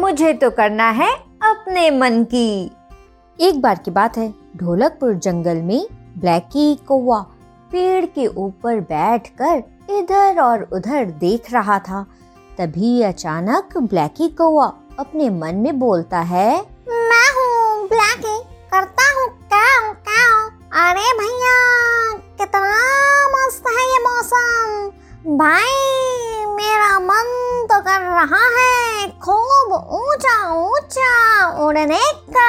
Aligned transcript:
मुझे 0.00 0.32
तो 0.32 0.50
करना 0.50 0.88
है 0.90 1.10
अपने 1.42 1.90
मन 1.90 2.22
की। 2.24 2.70
एक 3.38 3.60
बार 3.62 3.78
की 3.78 3.90
बात 3.90 4.16
है 4.18 4.28
ढोलकपुर 4.56 5.14
जंगल 5.14 5.56
में 5.56 5.86
ब्लैकी 6.18 6.74
कौवा 6.88 7.18
पेड़ 7.72 8.04
के 8.06 8.26
ऊपर 8.26 8.80
बैठकर 8.80 9.62
इधर 9.90 10.40
और 10.40 10.62
उधर 10.72 11.04
देख 11.20 11.52
रहा 11.52 11.78
था। 11.78 12.02
तभी 12.58 13.02
अचानक 13.02 13.76
ब्लैकी 13.78 14.28
कौवा 14.28 14.72
अपने 14.98 15.28
मन 15.30 15.56
में 15.56 15.78
बोलता 15.78 16.20
है 16.20 16.50
मैं 16.88 17.28
हूँ 17.36 17.88
ब्लैकी 17.88 18.38
करता 18.72 19.12
हूँ? 19.12 19.28
अरे 20.80 21.12
भैया 21.18 21.79
उड़ने 31.66 32.00
का 32.36 32.48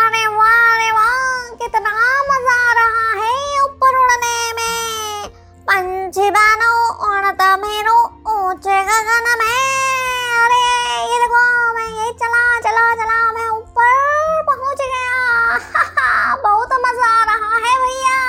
अरे 0.00 0.26
वाह 0.36 0.56
अरे 0.74 0.90
वाह 0.92 1.14
कितना 1.62 1.92
मज़ा 2.30 2.56
आ 2.68 2.72
रहा 2.78 3.06
है 3.20 3.34
ऊपर 3.64 3.96
उड़ने 4.02 4.38
में 4.58 5.28
पंछी 5.68 6.30
बनो 6.38 6.72
उड़ता 7.08 7.48
मेरो 7.64 7.96
ऊँचे 8.34 8.78
गगन 8.90 9.26
में 9.42 9.60
अरे 10.42 10.62
ये 11.12 11.18
देखो 11.22 11.42
मैं 11.74 11.88
ये 11.88 12.12
चला 12.22 12.44
चला 12.68 12.86
चला 13.02 13.18
मैं 13.38 13.48
ऊपर 13.58 13.94
पहुँच 14.50 14.80
गया 14.94 15.18
बहुत 16.44 16.70
मज़ा 16.86 17.10
आ 17.10 17.24
रहा 17.32 17.52
है 17.66 17.74
भैया 17.84 18.20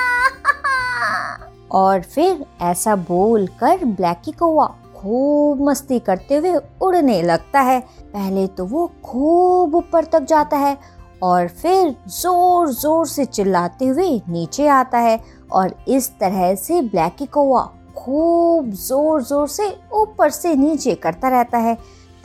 और 1.82 2.00
फिर 2.14 2.44
ऐसा 2.70 2.96
बोल 3.12 3.46
कर 3.62 3.84
ब्लैकी 3.84 4.32
कौवा 4.32 4.66
खूब 4.98 5.60
मस्ती 5.62 5.98
करते 6.00 6.36
हुए 6.36 6.54
उड़ने 6.82 7.20
लगता 7.22 7.60
है। 7.60 7.80
पहले 8.04 8.46
तो 8.48 8.64
वो 8.66 8.86
खूब 9.04 9.74
ऊपर 9.74 10.04
तक 10.04 10.24
जाता 10.24 10.56
है 10.56 10.76
और 11.22 11.48
फिर 11.50 11.94
ज़ोर 12.10 12.68
ज़ोर 12.70 13.06
से 13.06 13.24
चिल्लाते 13.26 13.86
हुए 13.86 14.20
नीचे 14.28 14.66
आता 14.68 14.98
है 14.98 15.18
और 15.52 15.74
इस 15.88 16.10
तरह 16.20 16.54
से 16.56 16.80
ब्लैकी 16.84 17.26
कौआ 17.28 17.62
खूब 17.96 18.70
ज़ोर 18.72 19.22
ज़ोर 19.22 19.48
से 19.48 19.68
ऊपर 19.94 20.30
से 20.30 20.54
नीचे 20.56 20.94
करता 20.96 21.28
रहता 21.30 21.58
है। 21.58 21.74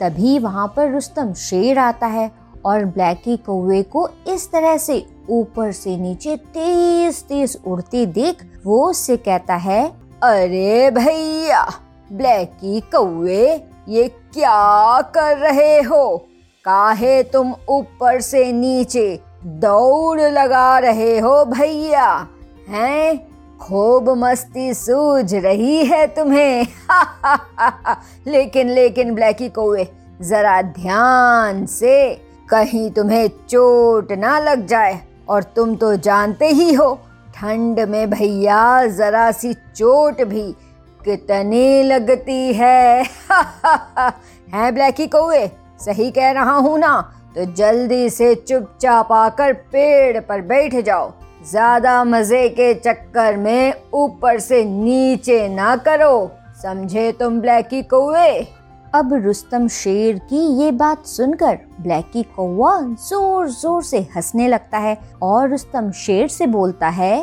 तभी 0.00 0.38
वहाँ 0.38 0.66
पर 0.76 0.90
रुस्तम 0.92 1.32
शेर 1.40 1.78
आता 1.78 2.06
है 2.08 2.30
और 2.66 2.84
ब्लैकी 2.84 3.36
कौवे 3.38 3.82
को 3.84 4.08
इस 4.28 4.50
तरह 4.52 4.76
से 4.78 5.04
ऊपर 5.30 5.72
से 5.72 5.96
नीचे 5.96 6.36
तेज 6.36 7.22
तेज 7.24 7.56
उड़ते 7.66 8.04
देख 8.08 8.44
वो 8.64 8.84
उससे 8.88 9.16
कहता 9.18 9.54
है, 9.56 9.86
अरे 10.22 10.90
भैया 10.90 11.66
ब्लैकी 12.12 12.80
कौए 12.80 13.60
ये 13.88 14.08
क्या 14.08 15.00
कर 15.00 15.38
रहे 15.38 15.82
हो? 15.82 16.28
काहे 16.64 17.22
तुम 17.22 17.54
ऊपर 17.68 18.20
से 18.20 18.52
नीचे 18.52 19.20
दौड़ 19.46 20.20
लगा 20.20 20.78
रहे 20.78 21.18
हो 21.18 21.44
भैया? 21.44 22.28
हैं? 22.68 23.34
खूब 23.58 24.10
मस्ती 24.10 24.74
सूझ 24.74 25.34
रही 25.34 25.84
है 25.84 26.06
तुम्हें। 26.06 26.66
लेकिन 28.26 28.68
लेकिन 28.68 29.14
ब्लैकी 29.14 29.48
कौए 29.48 29.88
जरा 30.20 30.62
ध्यान 30.62 31.66
से, 31.66 32.14
कहीं 32.48 32.90
तुम्हें 32.90 33.28
चोट 33.28 34.12
ना 34.12 34.38
लग 34.38 34.66
जाए। 34.66 35.00
और 35.28 35.42
तुम 35.42 35.76
तो 35.76 35.96
जानते 35.96 36.48
ही 36.48 36.74
हो, 36.74 36.98
ठंड 37.34 37.80
में 37.80 38.10
भैया 38.10 38.86
जरा 38.86 39.32
सी 39.32 39.54
चोट 39.54 40.22
भी 40.22 40.54
कितनी 41.04 41.82
लगती 41.82 42.52
है? 42.54 43.02
हैं 44.54 44.74
ब्लैकी 44.74 45.06
कौए 45.06 45.46
सही 45.80 46.10
कह 46.10 46.30
रहा 46.30 46.56
हूँ 46.56 46.78
ना 46.78 47.00
तो 47.36 47.44
जल्दी 47.54 48.08
से 48.10 48.34
चुपचाप 48.34 49.12
आकर 49.12 49.52
पेड़ 49.72 50.20
पर 50.20 50.40
बैठ 50.42 50.74
जाओ। 50.76 51.12
ज़्यादा 51.50 52.02
मज़े 52.04 52.48
के 52.48 52.72
चक्कर 52.74 53.36
में 53.36 53.72
ऊपर 53.94 54.38
से 54.38 54.64
नीचे 54.64 55.48
ना 55.48 55.74
करो, 55.76 56.30
समझे 56.62 57.10
तुम 57.12 57.40
ब्लैकी 57.40 57.82
कौए 57.82 58.46
अब 58.94 59.12
रुस्तम 59.24 59.66
शेर 59.68 60.18
की 60.30 60.40
ये 60.62 60.70
बात 60.72 61.06
सुनकर 61.06 61.58
ब्लैकी 61.80 62.22
कौआ 62.36 62.80
ज़ोर 62.82 63.48
ज़ोर 63.50 63.82
से 63.82 63.98
हंसने 64.16 64.46
लगता 64.48 64.78
है 64.78 64.96
और 65.22 65.48
रुस्तम 65.50 65.90
शेर 65.96 66.28
से 66.28 66.46
बोलता 66.46 66.88
है 66.88 67.14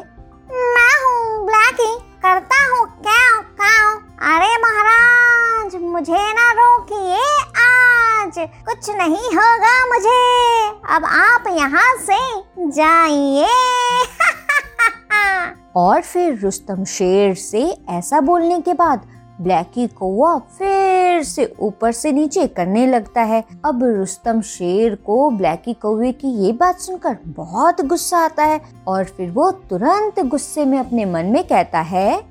मुझे 6.02 6.14
ना 6.14 6.52
रोकिए 6.52 7.18
आज। 7.62 8.50
कुछ 8.66 8.90
नहीं 8.90 9.16
होगा 9.16 9.88
मुझे। 9.88 10.70
अब 10.96 11.06
आप 11.06 11.44
यहाँ 11.48 11.98
से 11.98 12.18
जाइए। 12.70 13.46
और 15.76 16.02
फिर 16.02 16.40
रुस्तम 16.40 16.84
शेर 16.84 17.36
से 17.36 17.78
ऐसा 17.90 18.22
बोलने 18.22 18.62
के 18.62 18.74
बाद 18.74 19.02
ब्लैकी 19.42 19.88
कौआ 19.88 20.38
फिर 20.38 21.24
से 21.24 21.56
ऊपर 21.60 21.92
से 21.92 22.12
नीचे 22.12 22.48
करने 22.48 22.88
लगता 22.88 23.22
है। 23.22 23.44
अब 23.66 23.84
रुस्तम 23.84 24.42
शेर 24.42 24.96
को 24.96 25.30
ब्लैकी 25.30 25.74
कौवे 25.74 26.12
की 26.12 26.46
ये 26.46 26.52
बात 26.52 26.80
सुनकर 26.80 27.18
बहुत 27.28 27.82
गुस्सा 27.82 28.18
आता 28.18 28.44
है 28.44 28.62
और 28.88 29.04
फिर 29.04 29.32
वो 29.32 29.52
तुरंत 29.52 30.20
गुस्से 30.20 30.66
में 30.66 30.80
अपने 30.80 31.06
मन 31.06 31.26
में 31.26 31.44
कहता 31.44 31.80
है, 31.80 32.24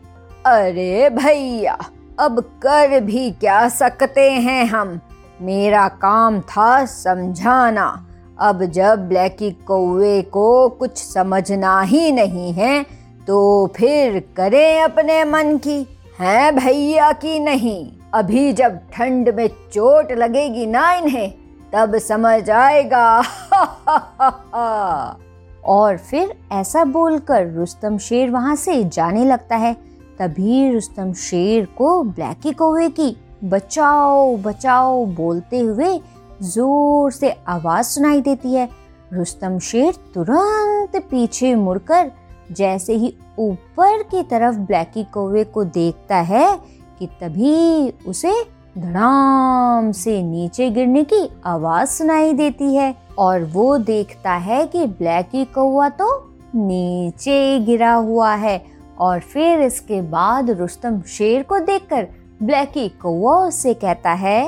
अरे 0.47 1.10
भैया 1.10 1.78
अब 2.20 2.41
कर 2.41 3.00
भी 3.00 3.31
क्या 3.31 3.69
सकते 3.69 4.31
हैं 4.31 4.66
हम? 4.66 5.00
मेरा 5.42 5.88
काम 5.88 6.41
था 6.41 6.84
समझाना। 6.84 8.06
अब 8.38 8.64
जब 8.64 9.08
ब्लैकी 9.08 9.50
कौवे 9.50 10.22
को 10.22 10.69
कुछ 10.69 10.98
समझना 10.98 11.80
ही 11.80 12.12
नहीं 12.12 12.53
है 12.53 12.82
तो 13.26 13.66
फिर 13.76 14.28
करें 14.36 14.82
अपने 14.82 15.25
मन 15.25 15.56
की। 15.56 15.98
है 16.19 16.53
भैया 16.53 17.12
की 17.12 17.38
नहीं। 17.38 17.92
अभी 18.14 18.53
जब 18.53 18.78
ठंड 18.92 19.34
में 19.34 19.48
चोट 19.48 20.12
लगेगी 20.12 20.66
ना 20.66 20.92
इन्हें, 20.92 21.34
तब 21.75 21.98
समझ 21.98 22.50
आएगा। 22.50 23.22
और 25.64 25.97
फिर 25.97 26.34
ऐसा 26.53 26.84
बोलकर 26.84 27.47
रुस्तम 27.47 27.98
शेर 27.98 28.30
वहाँ 28.30 28.56
से 28.56 28.84
जाने 28.84 29.25
लगता 29.25 29.56
है। 29.56 29.89
तभी 30.20 30.70
रुस्तम 30.72 31.12
शेर 31.12 31.64
को 31.78 32.03
ब्लैकी 32.04 32.53
कौवे 32.53 32.88
की, 32.91 33.16
बचाओ 33.44 34.36
बचाओ 34.36 35.04
बोलते 35.06 35.58
हुए 35.58 35.98
ज़ोर 36.44 37.12
से 37.12 37.31
आवाज़ 37.48 37.86
सुनाई 37.86 38.20
देती 38.20 38.54
है। 38.54 38.69
रुस्तम 39.12 39.59
शेर 39.59 39.92
तुरंत 40.14 40.97
पीछे 41.10 41.54
मुड़कर 41.54 42.10
जैसे 42.53 42.94
ही 42.94 43.14
ऊपर 43.38 44.03
की 44.03 44.22
तरफ़ 44.22 44.56
ब्लैकी 44.59 45.04
कौवे 45.04 45.44
को 45.44 45.64
देखता 45.64 46.16
है 46.16 46.56
कि 46.98 47.06
तभी 47.20 47.91
उसे 48.09 48.32
धड़ाम 48.78 49.91
से 49.92 50.22
नीचे 50.22 50.71
गिरने 50.71 51.04
की 51.04 51.28
आवाज़ 51.47 51.89
सुनाई 51.89 52.33
देती 52.33 52.74
है 52.74 52.94
और 53.18 53.44
वो 53.44 53.77
देखता 53.78 54.33
है 54.33 54.66
कि 54.66 54.86
ब्लैकी 54.86 55.44
कौवा 55.44 55.89
तो 55.89 56.09
नीचे 56.56 57.59
गिरा 57.60 57.92
हुआ 57.92 58.34
है। 58.34 58.59
और 59.00 59.20
फिर 59.32 59.60
इसके 59.60 60.00
बाद 60.10 60.50
रुस्तम 60.50 61.00
शेर 61.08 61.42
को 61.42 61.58
देखकर 61.66 62.06
ब्लैकी 62.42 62.88
कौवा 63.02 63.36
उससे 63.47 63.74
कहता 63.76 64.12
है, 64.20 64.41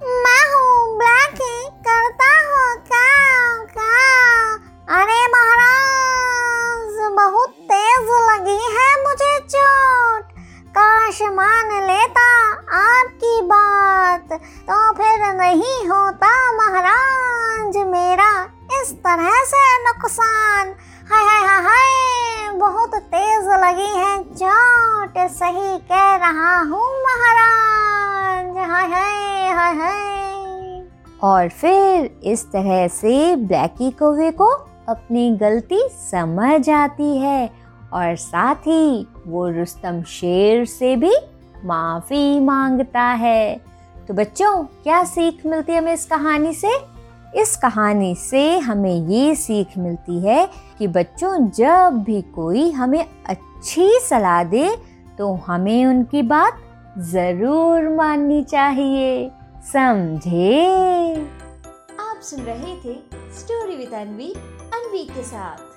मैं 0.00 0.42
हूँ 0.52 0.96
ब्लैकी, 0.98 1.56
करता 1.86 2.30
हूँ 2.42 2.68
क्या 2.86 3.10
क्या? 3.66 3.98
अरे 4.96 5.20
महाराज, 5.34 7.12
बहुत 7.16 7.50
तेज 7.70 8.10
लगी 8.30 8.60
है 8.74 8.88
मुझे 9.02 9.38
चोट। 9.46 10.34
काश 10.70 11.22
मान 11.32 11.70
लेता 11.86 12.26
आपकी 12.78 13.40
बात 13.46 14.32
तो 14.68 14.80
फिर 14.94 15.32
नहीं 15.36 15.78
होता 15.88 16.32
महाराज 16.54 17.76
मेरा 17.86 18.30
इस 18.80 18.92
तरह 19.06 19.32
से 19.46 19.62
नुकसान। 19.84 20.74
हाय 21.10 21.24
हाय 21.24 21.42
हाय 21.46 21.62
हाय। 21.62 22.58
बहुत 22.58 22.94
तेज 22.94 23.44
लगी 23.46 23.98
है 23.98 24.22
चोट, 24.22 25.18
सही 25.30 25.78
कह 25.78 26.16
रहा 26.16 26.58
हूँ 26.58 26.86
महाराज। 27.02 28.56
हाय 28.70 28.86
हाय 28.86 29.52
हाय 29.52 29.74
हाय। 29.74 30.82
और 31.22 31.48
फिर 31.48 32.20
इस 32.24 32.44
तरह 32.46 32.88
से 32.88 33.36
ब्लैकी 33.36 33.90
कौवे 33.90 34.30
को 34.30 34.48
अपनी 34.88 35.30
गलती 35.36 35.80
समझ 35.90 36.70
आती 36.70 37.16
है 37.18 37.50
और 37.92 38.16
साथ 38.16 38.66
ही 38.66 39.06
वो 39.26 39.48
रुस्तम 39.48 40.02
शेर 40.02 40.64
से 40.64 40.96
भी 40.96 41.14
माफ़ी 41.64 42.40
माँगता 42.40 43.02
है। 43.02 43.56
तो 44.08 44.14
बच्चों, 44.14 44.62
क्या 44.62 45.04
सीख 45.04 45.46
मिलती 45.46 45.72
है 45.72 45.78
हमें 45.78 45.94
इस 45.94 46.06
कहानी 46.06 46.52
से? 46.54 46.95
इस 47.36 47.56
कहानी 47.56 48.14
से 48.14 48.58
हमें 48.58 49.06
ये 49.08 49.34
सीख 49.34 49.76
मिलती 49.78 50.18
है 50.20 50.48
कि 50.78 50.86
बच्चों, 50.88 51.48
जब 51.50 52.02
भी 52.06 52.20
कोई 52.34 52.70
हमें 52.70 53.04
अच्छी 53.28 53.88
सलाह 54.00 54.42
दे 54.44 54.68
तो 55.18 55.32
हमें 55.46 55.86
उनकी 55.86 56.22
बात 56.22 56.62
ज़रूर 57.10 57.88
माननी 57.88 58.42
चाहिए। 58.44 59.30
समझे? 59.72 61.14
आप 62.00 62.20
सुन 62.22 62.40
रहे 62.40 62.74
थे 62.76 62.94
स्टोरी 63.38 63.76
विद 63.76 63.94
अनवी 63.94 64.32
अनवी 64.74 65.04
के 65.04 65.22
साथ। 65.22 65.75